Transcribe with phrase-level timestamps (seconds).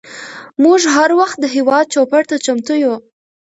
[0.63, 2.97] موږ هر وخت د هیواد چوپړ ته چمتو یوو.